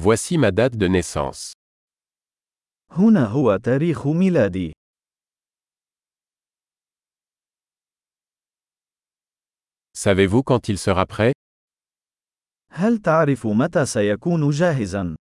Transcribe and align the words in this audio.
Voici 0.00 0.38
ma 0.38 0.50
date 0.50 0.76
de 0.76 0.86
naissance. 0.88 1.52
هنا 2.90 3.26
هو 3.26 3.56
تاريخ 3.56 4.06
ميلادي. 4.06 4.72
Savez-vous 9.96 10.42
quand 10.42 10.68
il 10.68 10.78
sera 10.78 11.06
prêt 11.06 11.32
هل 12.70 12.98
تعرف 12.98 13.46
متى 13.46 13.86
سيكون 13.86 14.50
جاهزا؟ 14.50 15.16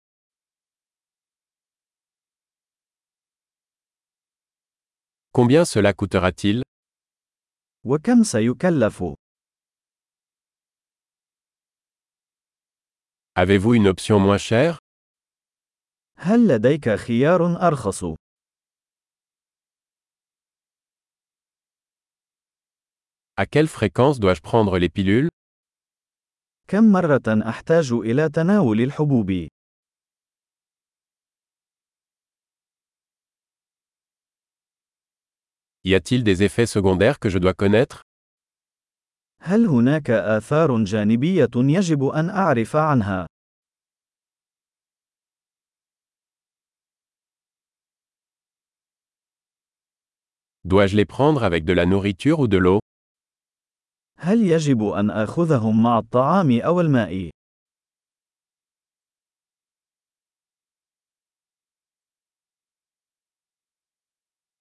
Combien 5.32 5.66
cela 5.66 5.94
coûtera-t-il 5.94 6.62
وكم 7.86 8.24
سيكلف؟ 8.24 9.04
Avez-vous 13.38 13.74
une 13.74 13.88
option 13.88 14.20
moins 14.20 14.38
chère 14.38 14.78
هل 16.18 16.48
لديك 16.48 16.90
خيار 16.90 17.68
أرخص؟ 17.68 18.06
À 23.36 23.46
quelle 23.48 23.68
fréquence 23.68 24.20
dois-je 24.20 24.42
prendre 24.42 24.78
les 24.78 24.90
pilules 24.90 25.30
كم 26.68 26.92
مرة 26.92 27.50
أحتاج 27.50 27.92
إلى 27.92 28.30
تناول 28.30 28.82
الحبوب؟ 28.82 29.48
Y 35.86 35.96
a-t-il 35.96 36.24
des 36.24 36.44
effets 36.44 36.66
secondaires 36.66 37.20
que 37.20 37.30
je 37.30 37.40
dois 37.40 37.54
connaître 37.54 38.02
هل 39.46 39.66
هناك 39.66 40.10
آثار 40.10 40.84
جانبية 40.84 41.50
يجب 41.56 42.04
أن 42.04 42.30
أعرف 42.30 42.76
عنها؟ 42.76 43.28
Dois-je 50.68 50.96
les 50.96 51.06
prendre 51.06 51.44
avec 51.44 51.66
de 51.66 51.74
la 51.74 51.86
nourriture 51.86 52.40
ou 52.40 52.48
de 52.48 52.58
l'eau 52.58 52.80
هل 54.18 54.42
يجب 54.42 54.84
أن 54.84 55.10
آخذهم 55.10 55.84
مع 55.84 56.00
الطعام 56.00 56.60
أو 56.62 56.82
الماء؟ 56.82 57.30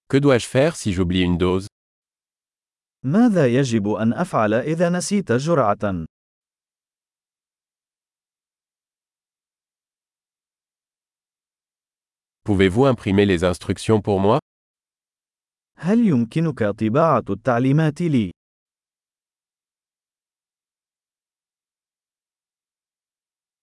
Que 0.09 0.17
dois-je 0.17 0.45
faire 0.45 0.75
si 0.75 0.93
j'oublie 0.93 1.21
une 1.21 1.37
dose 1.37 1.67
ماذا 3.05 3.47
يجب 3.47 3.87
أن 3.87 4.13
أفعل 4.13 4.53
إذا 4.53 4.89
نسيت 4.89 5.31
جرعة؟ 5.31 6.05
Pouvez-vous 12.43 12.85
imprimer 12.85 13.25
les 13.25 13.45
instructions 13.45 14.01
pour 14.01 14.19
moi 14.19 14.39
هل 15.77 16.07
يمكنك 16.07 16.63
طباعة 16.63 17.23
التعليمات 17.29 18.01
لي؟ 18.01 18.31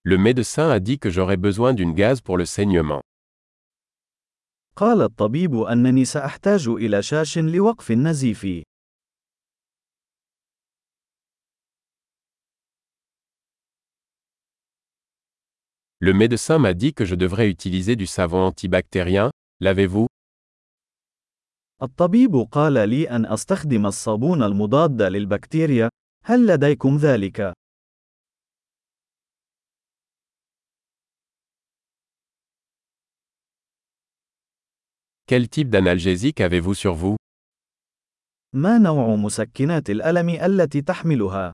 Le 0.04 0.16
médecin 0.16 0.70
a 0.70 0.80
dit 0.80 0.98
que 0.98 1.10
j'aurais 1.10 1.36
besoin 1.36 1.74
d'une 1.74 1.94
gaz 1.94 2.20
pour 2.20 2.36
le 2.38 2.44
saignement. 2.46 3.00
قال 4.76 5.02
الطبيب 5.02 5.54
أنني 5.54 6.04
سأحتاج 6.04 6.68
إلى 6.68 7.02
شاش 7.02 7.38
لوقف 7.38 7.90
النزيف. 7.90 8.46
Le 16.02 16.14
médecin 16.14 16.58
m'a 16.58 16.72
dit 16.72 16.94
que 16.94 17.04
je 17.04 17.14
devrais 17.14 17.50
utiliser 17.50 17.94
du 17.94 18.06
savon 18.06 18.40
antibactérien, 18.42 19.30
l'avez-vous 19.60 20.06
الطبيب 21.85 22.35
قال 22.51 22.89
لي 22.89 23.09
أن 23.09 23.25
أستخدم 23.25 23.85
الصابون 23.85 24.43
المضاد 24.43 25.01
للبكتيريا. 25.01 25.89
هل 26.25 26.47
لديكم 26.47 26.97
ذلك؟ 26.97 27.53
Quel 35.27 35.49
type 35.49 35.69
d'analgésique 35.69 36.39
avez-vous 36.39 36.75
sur 36.75 36.93
vous 36.93 37.15
ما 38.55 38.77
نوع 38.77 39.15
مسكنات 39.15 39.89
الألم 39.89 40.29
التي 40.29 40.81
تحملها؟ 40.81 41.53